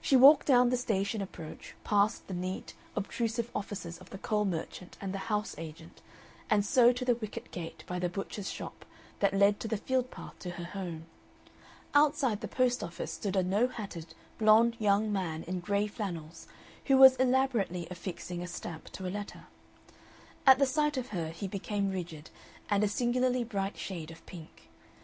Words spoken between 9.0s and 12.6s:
that led to the field path to her home. Outside the